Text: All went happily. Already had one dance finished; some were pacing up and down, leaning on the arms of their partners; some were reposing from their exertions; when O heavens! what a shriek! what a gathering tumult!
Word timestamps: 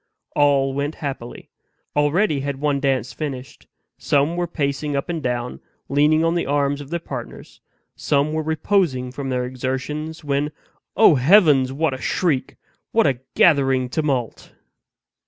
All 0.35 0.73
went 0.73 0.95
happily. 0.95 1.51
Already 1.95 2.39
had 2.39 2.59
one 2.59 2.79
dance 2.79 3.13
finished; 3.13 3.67
some 3.99 4.35
were 4.35 4.47
pacing 4.47 4.95
up 4.95 5.09
and 5.09 5.21
down, 5.21 5.59
leaning 5.89 6.23
on 6.23 6.33
the 6.33 6.47
arms 6.47 6.81
of 6.81 6.89
their 6.89 6.99
partners; 6.99 7.61
some 7.95 8.33
were 8.33 8.41
reposing 8.41 9.11
from 9.11 9.29
their 9.29 9.45
exertions; 9.45 10.23
when 10.23 10.51
O 10.97 11.13
heavens! 11.13 11.71
what 11.71 11.93
a 11.93 12.01
shriek! 12.01 12.55
what 12.91 13.05
a 13.05 13.19
gathering 13.35 13.89
tumult! 13.89 14.55